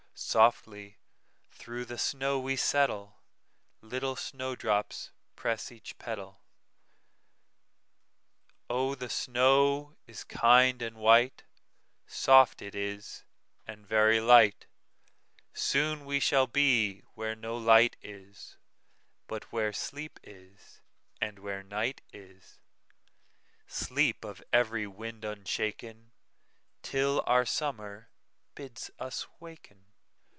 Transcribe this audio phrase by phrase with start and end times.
[0.23, 0.99] "Softly
[1.49, 3.19] through the snow we settle,
[3.81, 6.43] Little snow drops press each petal.
[8.69, 13.23] Oh, the snow is kind and white,—Soft it is,
[13.65, 14.67] and very light;
[15.55, 18.57] Soon we shall be where no light is,
[19.25, 20.81] But where sleep is,
[21.19, 26.11] and where night is,—Sleep of every wind unshaken,
[26.83, 28.11] Till our Summer
[28.53, 29.87] bids us waken."